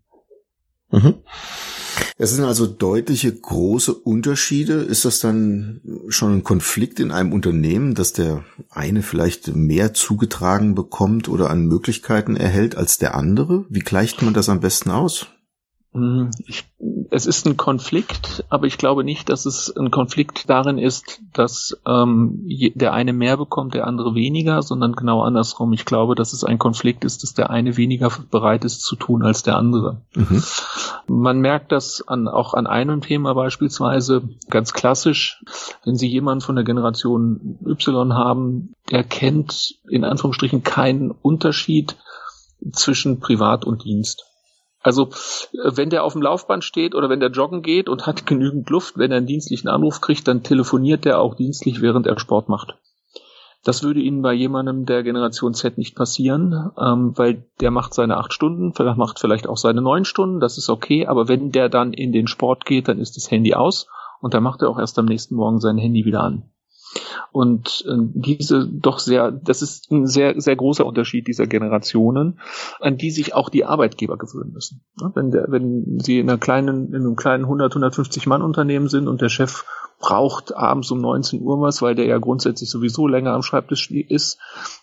Mhm. 0.90 1.14
Es 2.16 2.30
sind 2.30 2.44
also 2.44 2.66
deutliche 2.66 3.32
große 3.32 3.94
Unterschiede. 3.94 4.74
Ist 4.74 5.04
das 5.04 5.20
dann 5.20 5.80
schon 6.08 6.38
ein 6.38 6.44
Konflikt 6.44 7.00
in 7.00 7.12
einem 7.12 7.32
Unternehmen, 7.32 7.94
dass 7.94 8.12
der 8.12 8.44
eine 8.70 9.02
vielleicht 9.02 9.54
mehr 9.54 9.94
zugetragen 9.94 10.74
bekommt 10.74 11.28
oder 11.28 11.50
an 11.50 11.66
Möglichkeiten 11.66 12.36
erhält 12.36 12.76
als 12.76 12.98
der 12.98 13.14
andere? 13.14 13.64
Wie 13.68 13.80
gleicht 13.80 14.22
man 14.22 14.34
das 14.34 14.48
am 14.48 14.60
besten 14.60 14.90
aus? 14.90 15.28
Hm, 15.92 16.30
ich, 16.46 16.64
es 17.14 17.26
ist 17.26 17.46
ein 17.46 17.56
Konflikt, 17.56 18.44
aber 18.48 18.66
ich 18.66 18.76
glaube 18.76 19.04
nicht, 19.04 19.28
dass 19.28 19.46
es 19.46 19.74
ein 19.76 19.92
Konflikt 19.92 20.50
darin 20.50 20.78
ist, 20.78 21.20
dass 21.32 21.80
ähm, 21.86 22.42
der 22.74 22.92
eine 22.92 23.12
mehr 23.12 23.36
bekommt, 23.36 23.74
der 23.74 23.86
andere 23.86 24.16
weniger, 24.16 24.62
sondern 24.62 24.94
genau 24.94 25.22
andersrum. 25.22 25.72
Ich 25.72 25.84
glaube, 25.84 26.16
dass 26.16 26.32
es 26.32 26.42
ein 26.42 26.58
Konflikt 26.58 27.04
ist, 27.04 27.22
dass 27.22 27.32
der 27.32 27.50
eine 27.50 27.76
weniger 27.76 28.10
bereit 28.32 28.64
ist 28.64 28.82
zu 28.82 28.96
tun 28.96 29.22
als 29.22 29.44
der 29.44 29.56
andere. 29.56 30.02
Mhm. 30.16 30.42
Man 31.06 31.38
merkt 31.38 31.70
das 31.70 32.02
an, 32.04 32.26
auch 32.26 32.52
an 32.52 32.66
einem 32.66 33.00
Thema 33.00 33.32
beispielsweise 33.34 34.28
ganz 34.50 34.72
klassisch, 34.72 35.44
wenn 35.84 35.94
Sie 35.94 36.08
jemanden 36.08 36.40
von 36.40 36.56
der 36.56 36.64
Generation 36.64 37.60
Y 37.64 38.14
haben, 38.14 38.74
der 38.90 39.04
kennt 39.04 39.76
in 39.88 40.02
Anführungsstrichen 40.04 40.64
keinen 40.64 41.12
Unterschied 41.12 41.94
zwischen 42.72 43.20
Privat 43.20 43.64
und 43.64 43.84
Dienst. 43.84 44.33
Also 44.84 45.08
wenn 45.54 45.88
der 45.88 46.04
auf 46.04 46.12
dem 46.12 46.20
Laufband 46.20 46.62
steht 46.62 46.94
oder 46.94 47.08
wenn 47.08 47.18
der 47.18 47.30
joggen 47.30 47.62
geht 47.62 47.88
und 47.88 48.06
hat 48.06 48.26
genügend 48.26 48.68
Luft, 48.68 48.98
wenn 48.98 49.10
er 49.10 49.16
einen 49.16 49.26
dienstlichen 49.26 49.68
Anruf 49.68 50.02
kriegt, 50.02 50.28
dann 50.28 50.42
telefoniert 50.42 51.06
der 51.06 51.20
auch 51.20 51.34
dienstlich, 51.34 51.80
während 51.80 52.06
er 52.06 52.18
Sport 52.18 52.50
macht. 52.50 52.76
Das 53.64 53.82
würde 53.82 54.00
Ihnen 54.00 54.20
bei 54.20 54.34
jemandem 54.34 54.84
der 54.84 55.02
Generation 55.02 55.54
Z 55.54 55.78
nicht 55.78 55.96
passieren, 55.96 56.70
ähm, 56.78 57.16
weil 57.16 57.46
der 57.62 57.70
macht 57.70 57.94
seine 57.94 58.18
acht 58.18 58.34
Stunden, 58.34 58.74
vielleicht 58.74 58.98
macht 58.98 59.18
vielleicht 59.18 59.48
auch 59.48 59.56
seine 59.56 59.80
neun 59.80 60.04
Stunden, 60.04 60.38
das 60.38 60.58
ist 60.58 60.68
okay, 60.68 61.06
aber 61.06 61.28
wenn 61.28 61.50
der 61.50 61.70
dann 61.70 61.94
in 61.94 62.12
den 62.12 62.26
Sport 62.26 62.66
geht, 62.66 62.88
dann 62.88 62.98
ist 62.98 63.16
das 63.16 63.30
Handy 63.30 63.54
aus 63.54 63.88
und 64.20 64.34
dann 64.34 64.42
macht 64.42 64.60
er 64.60 64.68
auch 64.68 64.78
erst 64.78 64.98
am 64.98 65.06
nächsten 65.06 65.34
Morgen 65.34 65.60
sein 65.60 65.78
Handy 65.78 66.04
wieder 66.04 66.20
an. 66.20 66.50
Und 67.32 67.84
äh, 67.88 67.96
diese 67.96 68.66
doch 68.66 68.98
sehr, 68.98 69.30
das 69.30 69.62
ist 69.62 69.90
ein 69.90 70.06
sehr, 70.06 70.40
sehr 70.40 70.56
großer 70.56 70.86
Unterschied 70.86 71.26
dieser 71.26 71.46
Generationen, 71.46 72.40
an 72.80 72.96
die 72.96 73.10
sich 73.10 73.34
auch 73.34 73.48
die 73.48 73.64
Arbeitgeber 73.64 74.16
gewöhnen 74.16 74.52
müssen. 74.52 74.82
Wenn, 75.14 75.30
der, 75.30 75.46
wenn 75.48 75.98
sie 76.00 76.20
in 76.20 76.28
einer 76.28 76.38
kleinen, 76.38 76.88
in 76.88 77.02
einem 77.02 77.16
kleinen 77.16 77.44
100, 77.44 77.72
150 77.72 78.26
Mann 78.26 78.42
Unternehmen 78.42 78.88
sind 78.88 79.08
und 79.08 79.20
der 79.20 79.28
Chef 79.28 79.64
braucht 80.00 80.54
abends 80.54 80.90
um 80.90 81.00
19 81.00 81.40
Uhr 81.40 81.60
was, 81.60 81.80
weil 81.80 81.94
der 81.94 82.06
ja 82.06 82.18
grundsätzlich 82.18 82.68
sowieso 82.68 83.08
länger 83.08 83.32
am 83.32 83.42
Schreibtisch 83.42 83.90
ist, 83.90 84.38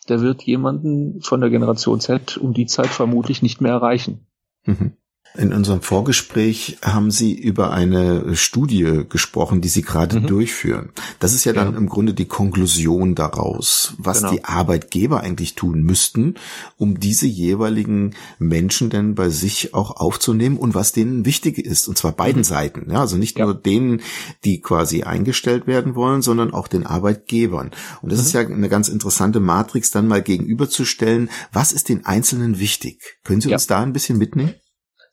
der 0.10 0.22
wird 0.22 0.42
jemanden 0.44 1.22
von 1.22 1.42
der 1.42 1.50
Generation 1.50 2.00
Z 2.00 2.38
um 2.38 2.54
die 2.54 2.66
Zeit 2.66 2.88
vermutlich 2.88 3.42
nicht 3.42 3.62
mehr 3.62 3.74
erreichen. 3.74 4.26
Mhm. 4.66 4.94
In 5.38 5.54
unserem 5.54 5.82
Vorgespräch 5.82 6.78
haben 6.82 7.10
Sie 7.10 7.34
über 7.34 7.72
eine 7.72 8.36
Studie 8.36 9.06
gesprochen, 9.08 9.62
die 9.62 9.70
Sie 9.70 9.82
gerade 9.82 10.20
mhm. 10.20 10.28
durchführen. 10.28 10.90
Das 11.20 11.34
ist 11.34 11.46
ja 11.46 11.54
dann 11.54 11.72
ja. 11.72 11.78
im 11.78 11.88
Grunde 11.88 12.14
die 12.14 12.26
Konklusion 12.26 13.16
daraus, 13.16 13.94
was 13.98 14.20
genau. 14.20 14.32
die 14.34 14.44
Arbeitgeber 14.44 15.22
eigentlich 15.22 15.56
tun 15.56 15.84
müssten, 15.84 16.36
um 16.76 17.00
diese 17.00 17.28
jeweiligen 17.28 18.14
Menschen 18.40 18.90
denn 18.90 19.16
bei 19.16 19.30
sich 19.30 19.74
auch 19.74 19.92
aufzunehmen 19.96 20.58
und 20.58 20.76
was 20.76 20.92
denen 20.92 21.26
wichtig 21.26 21.58
ist, 21.58 21.88
und 21.88 21.98
zwar 21.98 22.12
beiden 22.12 22.42
mhm. 22.42 22.46
Seiten. 22.46 22.92
Ja, 22.92 23.00
also 23.00 23.16
nicht 23.16 23.40
ja. 23.40 23.46
nur 23.46 23.56
denen, 23.56 24.02
die 24.44 24.60
quasi 24.60 25.04
eingestellt 25.04 25.66
werden 25.66 25.96
wollen, 25.96 26.22
sondern 26.22 26.54
auch 26.54 26.68
den 26.68 26.86
Arbeitgebern. 26.86 27.72
Und 28.02 28.12
das 28.12 28.20
mhm. 28.20 28.26
ist 28.26 28.34
ja 28.34 28.42
eine 28.42 28.70
ganz 28.70 28.90
interessante 28.90 29.40
Matrix, 29.40 29.92
dann 29.92 30.08
mal 30.08 30.22
gegenüberzustellen, 30.22 31.30
was 31.54 31.72
ist 31.72 31.88
den 31.88 32.06
Einzelnen 32.06 32.60
wichtig. 32.60 33.18
Können 33.24 33.40
Sie 33.40 33.54
uns 33.54 33.68
da 33.68 33.82
ein 33.82 33.94
bisschen 33.94 34.18
mitnehmen? 34.18 34.56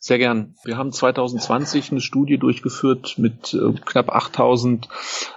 Sehr 0.00 0.18
gern. 0.18 0.54
Wir 0.62 0.76
haben 0.76 0.92
2020 0.92 1.90
eine 1.90 2.00
Studie 2.00 2.38
durchgeführt 2.38 3.16
mit 3.18 3.52
äh, 3.52 3.72
knapp 3.84 4.10
8000 4.10 4.88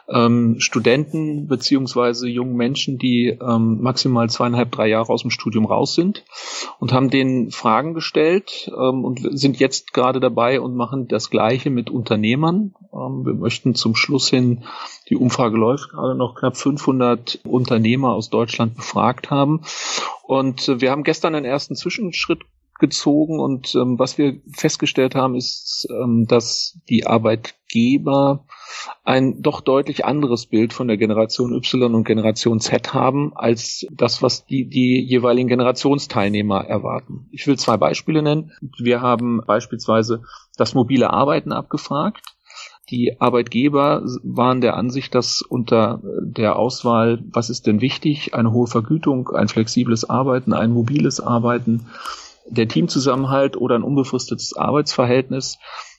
ähm, 0.08 0.60
Studenten 0.60 1.48
beziehungsweise 1.48 2.28
jungen 2.28 2.56
Menschen, 2.56 3.00
die 3.00 3.30
ähm, 3.42 3.82
maximal 3.82 4.30
zweieinhalb, 4.30 4.72
drei 4.72 4.88
Jahre 4.88 5.12
aus 5.12 5.24
dem 5.24 5.32
Studium 5.32 5.66
raus 5.66 5.96
sind 5.96 6.24
und 6.80 6.94
haben 6.94 7.10
denen 7.10 7.50
Fragen 7.50 7.96
gestellt 7.96 8.72
ähm, 8.78 9.04
und 9.04 9.28
sind 9.32 9.60
jetzt 9.60 9.94
gerade 9.94 10.20
dabei 10.20 10.62
und 10.62 10.76
machen 10.76 11.08
das 11.08 11.32
Gleiche 11.32 11.72
mit 11.72 11.90
Unternehmern. 11.90 12.76
Ähm, 12.94 13.26
wir 13.26 13.34
möchten 13.34 13.74
zum 13.74 13.96
Schluss 13.96 14.30
hin, 14.30 14.64
die 15.10 15.16
Umfrage 15.16 15.58
läuft 15.58 15.90
gerade 15.90 16.14
noch, 16.14 16.36
knapp 16.36 16.56
500 16.56 17.40
Unternehmer 17.46 18.14
aus 18.14 18.30
Deutschland 18.30 18.76
befragt 18.76 19.32
haben. 19.32 19.62
Und 20.22 20.70
äh, 20.70 20.82
wir 20.82 20.92
haben 20.92 21.04
gestern 21.04 21.34
einen 21.34 21.46
ersten 21.46 21.76
Zwischenschritt 21.76 22.42
gezogen 22.82 23.40
und 23.40 23.74
ähm, 23.76 23.98
was 23.98 24.18
wir 24.18 24.42
festgestellt 24.52 25.16
haben, 25.16 25.36
ist, 25.36 25.88
ähm, 25.90 26.26
dass 26.28 26.78
die 26.90 27.08
Arbeitgeber 27.08 28.46
ein 29.06 29.42
doch 29.42 29.62
deutlich 29.62 30.04
anderes 30.04 30.48
Bild 30.48 30.74
von 30.74 30.90
der 30.90 30.98
Generation 30.98 31.54
Y 31.54 31.96
und 31.96 32.04
Generation 32.04 32.60
Z 32.60 32.94
haben, 32.94 33.32
als 33.36 33.86
das, 33.92 34.22
was 34.22 34.46
die, 34.46 34.68
die 34.68 35.00
jeweiligen 35.00 35.48
Generationsteilnehmer 35.48 36.66
erwarten. 36.66 37.30
Ich 37.32 37.48
will 37.48 37.58
zwei 37.58 37.78
Beispiele 37.78 38.22
nennen. 38.22 38.52
Wir 38.78 39.02
haben 39.02 39.42
beispielsweise 39.46 40.24
das 40.58 40.74
mobile 40.74 41.10
Arbeiten 41.12 41.54
abgefragt. 41.54 42.22
Die 42.90 43.22
Arbeitgeber 43.22 44.04
waren 44.24 44.60
der 44.60 44.76
Ansicht, 44.76 45.16
dass 45.16 45.42
unter 45.42 46.02
der 46.22 46.58
Auswahl, 46.58 47.24
was 47.32 47.50
ist 47.50 47.66
denn 47.66 47.80
wichtig, 47.80 48.34
eine 48.34 48.52
hohe 48.52 48.68
Vergütung, 48.68 49.30
ein 49.30 49.48
flexibles 49.48 50.10
Arbeiten, 50.10 50.52
ein 50.52 50.72
mobiles 50.72 51.22
Arbeiten, 51.22 51.88
der 52.48 52.68
Teamzusammenhalt 52.68 53.58
oder 53.58 53.76
ein 53.76 53.84
unbefristetes 53.84 54.56
Arbeitsverhältnis, 54.56 55.58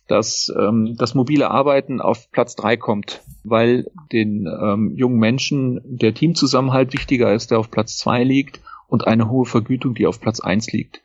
dass 0.09 0.53
ähm, 0.59 0.97
das 0.99 1.15
mobile 1.15 1.51
Arbeiten 1.51 2.01
auf 2.01 2.31
Platz 2.33 2.57
drei 2.57 2.77
kommt, 2.77 3.23
weil 3.45 3.91
den 4.13 4.47
ähm, 4.47 4.93
jungen 4.97 5.19
Menschen 5.19 5.81
der 5.85 6.15
Teamzusammenhalt 6.15 6.93
wichtiger 6.93 7.33
ist, 7.33 7.51
der 7.51 7.59
auf 7.59 7.71
Platz 7.71 7.97
zwei 7.97 8.25
liegt 8.25 8.61
und 8.93 9.07
eine 9.07 9.31
hohe 9.31 9.47
Vergütung, 9.47 9.95
die 9.95 10.07
auf 10.07 10.21
Platz 10.21 10.41
eins 10.41 10.71
liegt. 10.71 11.01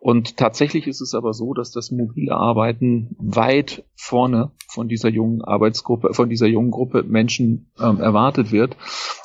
Und 0.00 0.38
tatsächlich 0.38 0.86
ist 0.86 1.02
es 1.02 1.14
aber 1.14 1.34
so, 1.34 1.52
dass 1.52 1.70
das 1.70 1.90
mobile 1.90 2.34
Arbeiten 2.34 3.14
weit 3.18 3.84
vorne 3.94 4.52
von 4.68 4.88
dieser 4.88 5.10
jungen 5.10 5.42
Arbeitsgruppe, 5.42 6.14
von 6.14 6.30
dieser 6.30 6.46
jungen 6.46 6.70
Gruppe 6.70 7.02
Menschen 7.02 7.70
ähm, 7.78 8.00
erwartet 8.00 8.52
wird 8.52 8.78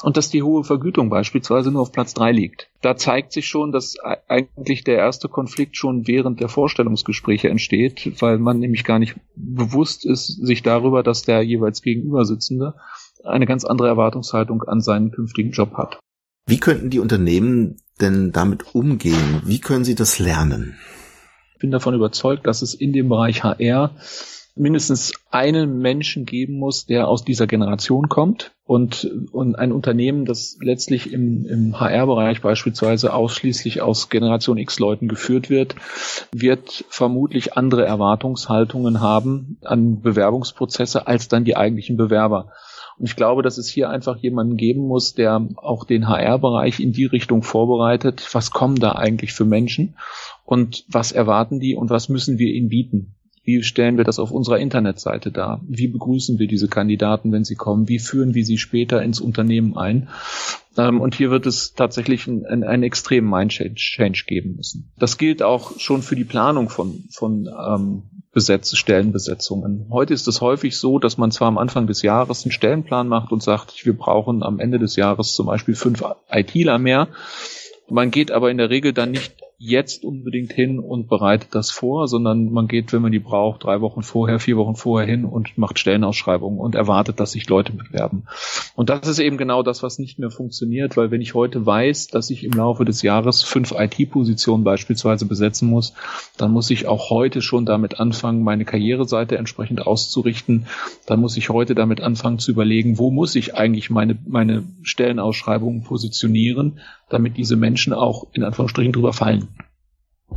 und 0.04 0.18
dass 0.18 0.30
die 0.30 0.44
hohe 0.44 0.66
Vergütung 0.66 1.10
beispielsweise 1.10 1.72
nur 1.72 1.84
auf 1.84 1.94
Platz 1.94 2.14
drei 2.14 2.34
liegt. 2.34 2.70
Da 2.82 2.98
zeigt 2.98 3.32
sich 3.32 3.48
schon, 3.48 3.72
dass 3.72 3.96
eigentlich 4.28 4.84
der 4.84 4.98
erste 4.98 5.30
Konflikt 5.30 5.78
schon 5.78 6.06
während 6.06 6.42
der 6.42 6.50
Vorstellungsgespräche 6.50 7.48
entsteht, 7.48 8.22
weil 8.22 8.40
man 8.40 8.60
nämlich 8.60 8.84
gar 8.84 9.00
nicht 9.00 9.16
bewusst 9.38 10.06
ist 10.06 10.28
sich 10.28 10.64
darüber, 10.64 11.02
dass 11.02 11.22
der 11.22 11.44
jeweils 11.44 11.82
Gegenübersitzende 11.82 12.76
eine 13.24 13.46
ganz 13.46 13.64
andere 13.64 13.88
Erwartungshaltung 13.88 14.64
an 14.64 14.82
seinen 14.82 15.12
künftigen 15.12 15.52
Job 15.52 15.76
hat. 15.76 16.01
Wie 16.46 16.60
könnten 16.60 16.90
die 16.90 17.00
Unternehmen 17.00 17.78
denn 18.00 18.32
damit 18.32 18.76
umgehen? 18.76 19.42
Wie 19.46 19.60
können 19.60 19.86
sie 19.86 19.96
das 19.96 20.20
lernen? 20.20 20.78
Ich 21.54 21.60
bin 21.60 21.72
davon 21.72 21.94
überzeugt, 21.94 22.48
dass 22.48 22.62
es 22.62 22.74
in 22.74 22.94
dem 22.94 23.10
Bereich 23.10 23.44
HR 23.44 23.96
mindestens 24.56 25.14
einen 25.30 25.80
Menschen 25.80 26.26
geben 26.26 26.56
muss, 26.56 26.86
der 26.86 27.08
aus 27.08 27.24
dieser 27.24 27.48
Generation 27.48 28.10
kommt 28.10 28.52
und, 28.66 29.10
und 29.32 29.56
ein 29.56 29.72
Unternehmen, 29.72 30.26
das 30.26 30.58
letztlich 30.62 31.14
im, 31.14 31.46
im 31.46 31.80
HR-Bereich 31.80 32.42
beispielsweise 32.42 33.14
ausschließlich 33.14 33.82
aus 33.82 34.10
Generation 34.10 34.58
X-Leuten 34.58 35.08
geführt 35.08 35.50
wird, 35.50 35.76
wird 36.32 36.84
vermutlich 36.90 37.56
andere 37.56 37.86
Erwartungshaltungen 37.86 39.00
haben 39.00 39.58
an 39.64 40.02
Bewerbungsprozesse 40.02 41.08
als 41.08 41.28
dann 41.28 41.46
die 41.46 41.56
eigentlichen 41.56 41.96
Bewerber. 41.96 42.52
Und 43.02 43.08
ich 43.08 43.16
glaube, 43.16 43.42
dass 43.42 43.58
es 43.58 43.68
hier 43.68 43.90
einfach 43.90 44.18
jemanden 44.18 44.58
geben 44.58 44.82
muss, 44.82 45.16
der 45.16 45.48
auch 45.56 45.86
den 45.86 46.08
HR-Bereich 46.08 46.80
in 46.80 46.92
die 46.92 47.06
Richtung 47.06 47.42
vorbereitet. 47.42 48.30
Was 48.34 48.52
kommen 48.52 48.76
da 48.76 48.92
eigentlich 48.92 49.34
für 49.34 49.44
Menschen? 49.44 49.96
Und 50.46 50.86
was 50.88 51.12
erwarten 51.12 51.60
die 51.60 51.74
und 51.74 51.90
was 51.90 52.10
müssen 52.10 52.38
wir 52.38 52.54
ihnen 52.54 52.70
bieten? 52.70 53.16
Wie 53.44 53.64
stellen 53.64 53.98
wir 53.98 54.04
das 54.04 54.20
auf 54.20 54.30
unserer 54.30 54.60
Internetseite 54.60 55.32
dar? 55.32 55.62
Wie 55.68 55.88
begrüßen 55.88 56.38
wir 56.38 56.46
diese 56.46 56.68
Kandidaten, 56.68 57.32
wenn 57.32 57.44
sie 57.44 57.56
kommen? 57.56 57.90
Wie 57.90 57.98
führen 57.98 58.36
wir 58.36 58.46
sie 58.46 58.60
später 58.60 59.02
ins 59.02 59.20
Unternehmen 59.20 59.76
ein? 59.76 60.10
Ähm, 60.78 61.02
und 61.02 61.16
hier 61.16 61.32
wird 61.32 61.48
es 61.48 61.74
tatsächlich 61.74 62.28
einen, 62.28 62.64
einen 62.64 62.84
extremen 62.84 63.32
Mind-Change 63.32 64.26
geben 64.28 64.58
müssen. 64.58 64.92
Das 65.00 65.18
gilt 65.18 65.42
auch 65.42 65.80
schon 65.80 66.04
für 66.04 66.16
die 66.16 66.24
Planung 66.24 66.70
von, 66.70 67.06
von 67.10 67.48
ähm, 67.48 68.04
Besetz 68.34 68.78
Stellenbesetzungen. 68.78 69.88
Heute 69.90 70.14
ist 70.14 70.28
es 70.28 70.40
häufig 70.40 70.78
so, 70.78 71.00
dass 71.00 71.18
man 71.18 71.32
zwar 71.32 71.50
am 71.50 71.58
Anfang 71.58 71.86
des 71.86 72.02
Jahres 72.02 72.46
einen 72.46 72.54
Stellenplan 72.54 73.10
macht 73.10 73.34
und 73.34 73.44
sagt, 73.44 73.86
wir 73.86 73.98
brauchen 73.98 74.42
am 74.42 74.60
Ende 74.60 74.80
des 74.80 74.96
Jahres 74.96 75.34
zum 75.34 75.48
Beispiel 75.48 75.76
fünf 75.76 76.02
ITler 76.30 76.78
mehr. 76.78 77.10
Man 77.90 78.10
geht 78.10 78.32
aber 78.32 78.50
in 78.50 78.58
der 78.58 78.70
Regel 78.70 78.94
dann 78.94 79.12
nicht 79.12 79.41
jetzt 79.64 80.04
unbedingt 80.04 80.52
hin 80.54 80.80
und 80.80 81.08
bereitet 81.08 81.54
das 81.54 81.70
vor, 81.70 82.08
sondern 82.08 82.52
man 82.52 82.68
geht, 82.68 82.92
wenn 82.94 83.04
man 83.04 83.12
die 83.12 83.20
braucht, 83.20 83.64
drei 83.64 83.80
Wochen 83.80 84.02
vorher, 84.02 84.40
vier 84.40 84.58
Wochen 84.58 84.76
vorher 84.76 85.08
hin 85.08 85.24
und 85.24 85.56
macht 85.56 85.78
Stellenausschreibungen 85.78 86.60
und 86.60 86.74
erwartet, 86.74 87.20
dass 87.20 87.34
sich 87.34 87.48
Leute 87.48 87.72
bewerben. 87.72 88.24
Und 88.76 88.90
das 88.90 89.08
ist 89.08 89.20
eben 89.20 89.38
genau 89.38 89.62
das, 89.62 89.84
was 89.84 90.00
nicht 90.00 90.18
mehr 90.18 90.32
funktioniert, 90.32 90.98
weil 90.98 91.12
wenn 91.12 91.22
ich 91.22 91.36
heute 91.36 91.64
weiß, 91.64 92.08
dass 92.08 92.32
ich 92.32 92.44
im 92.44 92.54
Laufe 92.54 92.86
des 92.86 93.04
Jahres 93.04 93.44
fünf 93.44 93.72
IT-Positionen 93.78 94.64
beispielsweise 94.64 95.28
besetzen 95.28 95.70
muss, 95.70 95.94
dann 96.38 96.52
muss 96.52 96.72
ich 96.72 96.88
auch 96.88 97.12
heute 97.12 97.44
schon 97.44 97.68
damit 97.68 98.00
anfangen, 98.00 98.42
meine 98.42 98.66
Karriereseite 98.66 99.38
entsprechend 99.38 99.86
auszurichten. 99.86 100.66
Dann 101.06 101.22
muss 101.22 101.38
ich 101.38 101.50
heute 101.50 101.76
damit 101.76 102.02
anfangen 102.02 102.40
zu 102.40 102.50
überlegen, 102.50 102.98
wo 102.98 103.12
muss 103.12 103.36
ich 103.36 103.54
eigentlich 103.54 103.92
meine, 103.92 104.18
meine 104.26 104.64
Stellenausschreibungen 104.82 105.84
positionieren, 105.84 106.80
damit 107.10 107.38
diese 107.38 107.58
Menschen 107.58 107.94
auch 107.94 108.26
in 108.34 108.44
Anführungsstrichen 108.44 108.94
drüber 108.94 109.14
fallen. 109.14 109.50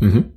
Mhm. 0.00 0.34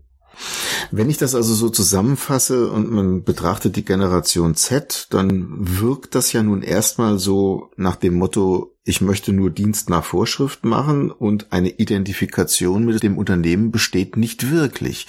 Wenn 0.92 1.10
ich 1.10 1.18
das 1.18 1.36
also 1.36 1.54
so 1.54 1.70
zusammenfasse 1.70 2.70
und 2.70 2.90
man 2.92 3.24
betrachtet 3.24 3.76
die 3.76 3.84
Generation 3.84 4.56
Z, 4.56 5.08
dann 5.10 5.48
wirkt 5.82 6.16
das 6.16 6.32
ja 6.32 6.44
nun 6.44 6.62
erstmal 6.62 7.20
so 7.20 7.72
nach 7.76 7.96
dem 7.96 8.16
Motto, 8.16 8.76
ich 8.86 9.02
möchte 9.02 9.34
nur 9.34 9.50
Dienst 9.50 9.90
nach 9.90 10.04
Vorschrift 10.04 10.64
machen 10.64 11.12
und 11.12 11.48
eine 11.52 11.70
Identifikation 11.70 12.86
mit 12.86 13.04
dem 13.04 13.18
Unternehmen 13.18 13.72
besteht 13.72 14.16
nicht 14.16 14.52
wirklich. 14.52 15.08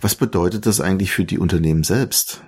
Was 0.00 0.14
bedeutet 0.14 0.66
das 0.66 0.80
eigentlich 0.80 1.12
für 1.12 1.24
die 1.24 1.38
Unternehmen 1.38 1.84
selbst? 1.84 2.42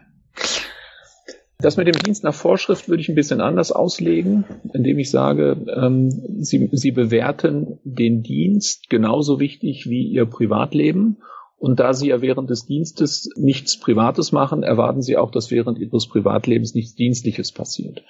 Das 1.59 1.76
mit 1.76 1.87
dem 1.87 2.02
Dienst 2.02 2.25
nach 2.25 2.35
Vorschrift 2.35 2.88
würde 2.88 3.02
ich 3.02 3.09
ein 3.09 3.14
bisschen 3.14 3.40
anders 3.40 3.71
auslegen, 3.71 4.44
indem 4.75 4.99
ich 4.99 5.12
sage, 5.12 5.64
ähm, 5.73 6.11
Sie, 6.40 6.68
Sie 6.73 6.90
bewerten 6.90 7.78
den 7.85 8.25
Dienst 8.25 8.90
genauso 8.90 9.38
wichtig 9.38 9.88
wie 9.88 10.09
Ihr 10.09 10.26
Privatleben 10.26 11.18
und 11.62 11.78
da 11.78 11.95
Sie 11.95 12.09
ja 12.09 12.21
während 12.21 12.50
des 12.50 12.66
Dienstes 12.66 13.31
nichts 13.37 13.78
Privates 13.78 14.33
machen, 14.33 14.64
erwarten 14.64 15.00
Sie 15.00 15.16
auch, 15.16 15.31
dass 15.31 15.52
während 15.52 15.78
Ihres 15.78 16.09
Privatlebens 16.09 16.75
nichts 16.75 16.97
Dienstliches 16.97 17.52
passiert. 17.52 18.02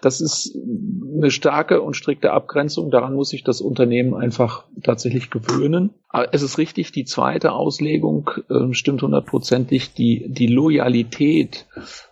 Das 0.00 0.22
ist 0.22 0.56
eine 1.14 1.30
starke 1.30 1.82
und 1.82 1.94
strikte 1.94 2.32
Abgrenzung. 2.32 2.90
Daran 2.90 3.12
muss 3.12 3.28
sich 3.28 3.44
das 3.44 3.60
Unternehmen 3.60 4.14
einfach 4.14 4.64
tatsächlich 4.82 5.28
gewöhnen. 5.28 5.90
Aber 6.08 6.32
es 6.32 6.40
ist 6.40 6.56
richtig, 6.56 6.90
die 6.90 7.04
zweite 7.04 7.52
Auslegung 7.52 8.30
äh, 8.48 8.72
stimmt 8.72 9.02
hundertprozentig. 9.02 9.92
Die, 9.92 10.24
die 10.30 10.46
Loyalität 10.46 11.66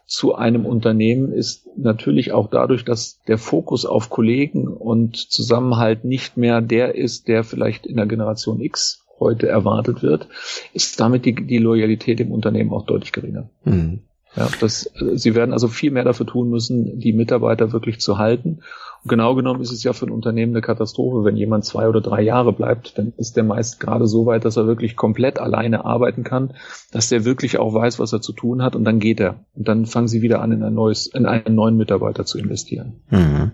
zu 0.05 0.35
einem 0.35 0.67
Unternehmen 0.67 1.33
ist 1.33 1.67
natürlich 1.79 2.33
auch 2.33 2.51
dadurch, 2.51 2.85
dass 2.85 3.23
der 3.27 3.39
Fokus 3.39 3.87
auf 3.87 4.11
Kollegen 4.11 4.69
und 4.69 5.17
Zusammenhalt 5.17 6.05
nicht 6.05 6.37
mehr 6.37 6.61
der 6.61 6.95
ist, 6.95 7.27
der 7.27 7.43
vielleicht 7.43 7.87
in 7.87 7.97
der 7.97 8.05
Generation 8.05 8.61
X 8.61 9.04
heute 9.25 9.49
erwartet 9.49 10.03
wird, 10.03 10.29
ist 10.73 11.01
damit 11.01 11.25
die, 11.25 11.35
die 11.35 11.59
Loyalität 11.59 12.21
im 12.21 12.31
Unternehmen 12.31 12.73
auch 12.73 12.87
deutlich 12.87 13.13
geringer. 13.13 13.51
Mhm. 13.65 14.03
Ja, 14.37 14.49
das, 14.61 14.91
sie 15.15 15.35
werden 15.35 15.53
also 15.53 15.69
viel 15.69 15.91
mehr 15.91 16.05
dafür 16.05 16.27
tun 16.27 16.51
müssen, 16.51 16.99
die 16.99 17.13
Mitarbeiter 17.13 17.73
wirklich 17.73 18.01
zu 18.01 18.19
halten. 18.19 18.61
Und 19.03 19.09
genau 19.09 19.35
genommen 19.35 19.61
ist 19.61 19.71
es 19.71 19.85
ja 19.85 19.93
für 19.93 20.07
ein 20.07 20.13
Unternehmen 20.13 20.53
eine 20.53 20.63
Katastrophe, 20.63 21.25
wenn 21.25 21.37
jemand 21.37 21.65
zwei 21.65 21.89
oder 21.89 22.01
drei 22.01 22.23
Jahre 22.23 22.53
bleibt, 22.53 22.99
dann 22.99 23.13
ist 23.17 23.37
der 23.37 23.45
meist 23.45 23.79
gerade 23.79 24.07
so 24.07 24.27
weit, 24.27 24.45
dass 24.45 24.57
er 24.57 24.67
wirklich 24.67 24.97
komplett 24.97 25.39
alleine 25.39 25.85
arbeiten 25.85 26.25
kann, 26.25 26.55
dass 26.91 27.11
der 27.11 27.25
wirklich 27.25 27.59
auch 27.59 27.75
weiß, 27.75 28.01
was 28.01 28.13
er 28.13 28.23
zu 28.23 28.33
tun 28.33 28.63
hat 28.63 28.75
und 28.75 28.85
dann 28.85 28.99
geht 28.99 29.21
er. 29.21 29.45
Und 29.55 29.69
dann 29.69 29.87
fangen 29.87 30.09
sie 30.09 30.23
wieder 30.23 30.41
an, 30.41 30.53
in 30.53 30.63
ein 30.63 30.75
neues, 30.75 31.07
in 31.07 31.27
einen 31.27 31.55
neuen 31.55 31.77
Mitarbeiter 31.77 32.25
zu 32.25 32.39
investieren. 32.39 33.03
Mhm. 33.11 33.53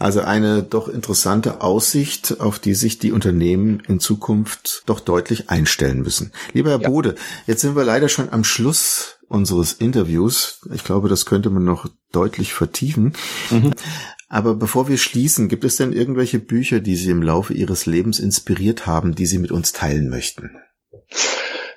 Also 0.00 0.22
eine 0.22 0.62
doch 0.62 0.88
interessante 0.88 1.60
Aussicht, 1.60 2.40
auf 2.40 2.58
die 2.58 2.74
sich 2.74 2.98
die 2.98 3.12
Unternehmen 3.12 3.82
in 3.86 4.00
Zukunft 4.00 4.82
doch 4.86 4.98
deutlich 4.98 5.50
einstellen 5.50 6.00
müssen. 6.00 6.32
Lieber 6.54 6.70
Herr 6.70 6.80
ja. 6.80 6.88
Bode, 6.88 7.16
jetzt 7.46 7.60
sind 7.60 7.76
wir 7.76 7.84
leider 7.84 8.08
schon 8.08 8.32
am 8.32 8.42
Schluss 8.42 9.18
unseres 9.28 9.74
Interviews. 9.74 10.62
Ich 10.72 10.84
glaube, 10.84 11.10
das 11.10 11.26
könnte 11.26 11.50
man 11.50 11.64
noch 11.64 11.86
deutlich 12.12 12.54
vertiefen. 12.54 13.12
Mhm. 13.50 13.74
Aber 14.30 14.54
bevor 14.54 14.88
wir 14.88 14.96
schließen, 14.96 15.50
gibt 15.50 15.64
es 15.64 15.76
denn 15.76 15.92
irgendwelche 15.92 16.38
Bücher, 16.38 16.80
die 16.80 16.96
Sie 16.96 17.10
im 17.10 17.22
Laufe 17.22 17.52
Ihres 17.52 17.84
Lebens 17.84 18.18
inspiriert 18.18 18.86
haben, 18.86 19.14
die 19.14 19.26
Sie 19.26 19.38
mit 19.38 19.52
uns 19.52 19.72
teilen 19.72 20.08
möchten? 20.08 20.56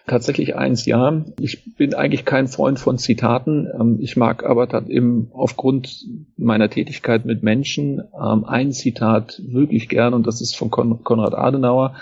Tatsächlich 0.06 0.56
eins, 0.58 0.86
ja. 0.86 1.24
Ich 1.40 1.76
bin 1.76 1.94
eigentlich 1.94 2.26
kein 2.26 2.50
Freund 2.50 2.78
von 2.78 2.98
Zitaten. 2.98 3.70
Ähm, 3.74 4.00
ich 4.02 4.18
mag 4.18 4.44
aber 4.44 4.68
dann 4.68 4.90
eben 4.90 5.30
aufgrund 5.34 6.06
meiner 6.36 6.70
Tätigkeit 6.70 7.26
mit 7.26 7.42
Menschen 7.42 8.04
ähm, 8.14 8.44
ein 8.44 8.74
Zitat 8.74 9.42
wirklich 9.46 9.88
gern 9.88 10.14
und 10.14 10.28
das 10.28 10.42
ist 10.42 10.58
von 10.58 10.70
Konrad 10.70 11.36
Adenauer. 11.36 11.96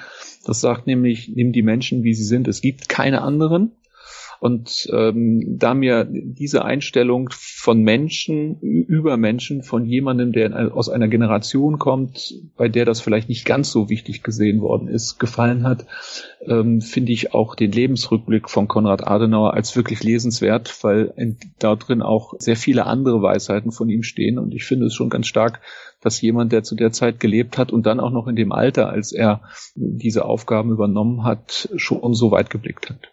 Das 0.46 0.62
sagt 0.62 0.88
nämlich, 0.88 1.30
nimm 1.36 1.52
die 1.52 1.62
Menschen, 1.62 2.04
wie 2.04 2.16
sie 2.16 2.24
sind. 2.24 2.48
Es 2.48 2.62
gibt 2.62 2.90
keine 2.90 3.22
anderen. 3.22 3.72
Und 4.42 4.90
ähm, 4.92 5.60
da 5.60 5.76
mir 5.76 6.04
diese 6.10 6.66
Einstellung 6.66 7.30
von 7.32 7.84
Menschen 7.84 8.60
über 8.60 9.16
Menschen, 9.16 9.62
von 9.62 9.86
jemandem, 9.86 10.32
der 10.32 10.76
aus 10.76 10.90
einer 10.90 11.08
Generation 11.08 11.78
kommt, 11.78 12.34
bei 12.58 12.68
der 12.68 12.86
das 12.86 13.02
vielleicht 13.02 13.30
nicht 13.30 13.46
ganz 13.46 13.72
so 13.72 13.88
wichtig 13.88 14.24
gesehen 14.24 14.62
worden 14.62 14.88
ist, 14.88 15.20
gefallen 15.20 15.64
hat, 15.64 15.86
ähm, 16.48 16.82
finde 16.82 17.12
ich 17.12 17.36
auch 17.36 17.54
den 17.54 17.72
Lebensrückblick 17.72 18.50
von 18.50 18.68
Konrad 18.68 19.06
Adenauer 19.06 19.54
als 19.54 19.76
wirklich 19.76 20.04
lesenswert, 20.04 20.76
weil 20.84 21.14
da 21.60 21.76
drin 21.76 22.02
auch 22.02 22.34
sehr 22.40 22.58
viele 22.58 22.88
andere 22.88 23.22
Weisheiten 23.22 23.72
von 23.72 23.90
ihm 23.90 24.02
stehen. 24.02 24.40
Und 24.40 24.56
ich 24.56 24.64
finde 24.64 24.88
es 24.88 24.96
schon 24.96 25.12
ganz 25.12 25.28
stark, 25.28 25.62
dass 26.02 26.20
jemand, 26.20 26.52
der 26.52 26.64
zu 26.64 26.74
der 26.74 26.92
Zeit 26.92 27.20
gelebt 27.20 27.60
hat 27.60 27.72
und 27.72 27.86
dann 27.86 28.00
auch 28.00 28.10
noch 28.10 28.26
in 28.26 28.36
dem 28.36 28.52
Alter, 28.52 28.90
als 28.90 29.12
er 29.12 29.42
diese 29.76 30.26
Aufgaben 30.26 30.72
übernommen 30.72 31.26
hat, 31.26 31.70
schon 31.76 32.16
so 32.16 32.32
weit 32.32 32.50
geblickt 32.50 32.90
hat. 32.90 33.12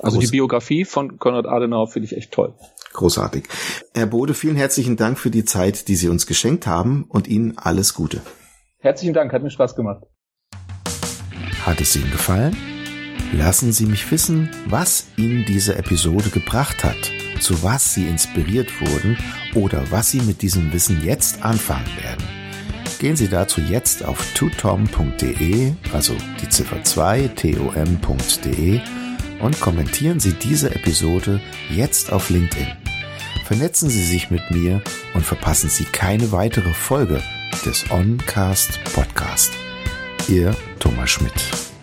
Also 0.00 0.18
Groß 0.18 0.26
die 0.26 0.30
Biografie 0.32 0.84
von 0.84 1.18
Konrad 1.18 1.46
Adenauer 1.46 1.88
finde 1.88 2.06
ich 2.06 2.16
echt 2.16 2.32
toll. 2.32 2.54
Großartig. 2.92 3.44
Herr 3.94 4.06
Bode, 4.06 4.34
vielen 4.34 4.56
herzlichen 4.56 4.96
Dank 4.96 5.18
für 5.18 5.30
die 5.30 5.44
Zeit, 5.44 5.88
die 5.88 5.96
Sie 5.96 6.08
uns 6.08 6.26
geschenkt 6.26 6.66
haben 6.66 7.04
und 7.08 7.28
Ihnen 7.28 7.58
alles 7.58 7.94
Gute. 7.94 8.20
Herzlichen 8.78 9.14
Dank, 9.14 9.32
hat 9.32 9.42
mir 9.42 9.50
Spaß 9.50 9.74
gemacht. 9.74 10.04
Hat 11.64 11.80
es 11.80 11.96
Ihnen 11.96 12.10
gefallen? 12.10 12.56
Lassen 13.32 13.72
Sie 13.72 13.86
mich 13.86 14.10
wissen, 14.10 14.50
was 14.66 15.06
Ihnen 15.16 15.44
diese 15.44 15.76
Episode 15.76 16.30
gebracht 16.30 16.84
hat, 16.84 17.10
zu 17.40 17.62
was 17.62 17.94
Sie 17.94 18.06
inspiriert 18.06 18.80
wurden 18.80 19.16
oder 19.54 19.90
was 19.90 20.10
Sie 20.10 20.20
mit 20.20 20.42
diesem 20.42 20.72
Wissen 20.72 21.02
jetzt 21.02 21.42
anfangen 21.42 21.88
werden. 22.00 22.24
Gehen 23.00 23.16
Sie 23.16 23.28
dazu 23.28 23.60
jetzt 23.60 24.04
auf 24.04 24.24
tutom.de, 24.34 25.72
also 25.92 26.14
die 26.40 26.48
Ziffer 26.48 26.84
2 26.84 27.28
tom.de 27.28 28.80
und 29.44 29.60
kommentieren 29.60 30.20
Sie 30.20 30.32
diese 30.32 30.74
Episode 30.74 31.38
jetzt 31.70 32.10
auf 32.10 32.30
LinkedIn. 32.30 32.66
Vernetzen 33.44 33.90
Sie 33.90 34.02
sich 34.02 34.30
mit 34.30 34.50
mir 34.50 34.80
und 35.12 35.22
verpassen 35.22 35.68
Sie 35.68 35.84
keine 35.84 36.32
weitere 36.32 36.72
Folge 36.72 37.22
des 37.66 37.90
Oncast 37.90 38.80
Podcast. 38.94 39.52
Ihr 40.28 40.56
Thomas 40.78 41.10
Schmidt. 41.10 41.73